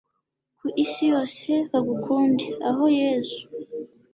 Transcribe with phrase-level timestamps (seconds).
[0.57, 3.41] ku isi yose bagukunde, ah yezu